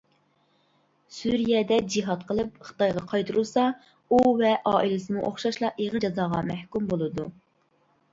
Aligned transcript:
سۈرىيەدە 1.15 1.75
جىھاد 1.95 2.23
قىلىپ 2.31 2.55
خىتايغا 2.69 3.03
قايتۇرۇلسا 3.11 3.65
ئۇ 4.15 4.21
ۋە 4.39 4.55
ئائىلىسىمۇ 4.71 5.27
ئوخشاشلا 5.29 5.71
ئېغىر 5.85 6.03
جازاغا 6.07 6.41
مەھكۇم 6.49 6.89
بولىدۇ. 6.95 7.27